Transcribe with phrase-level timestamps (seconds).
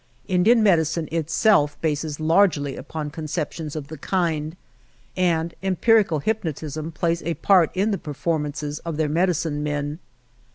[0.27, 4.55] Indian medicine itself bases largely upon conceptions of the kind,
[5.15, 9.99] and empirical hypnotism plays a part in the per formances of their medicine men.